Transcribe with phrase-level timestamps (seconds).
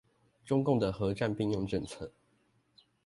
[0.43, 2.11] 中共的和戰並用策略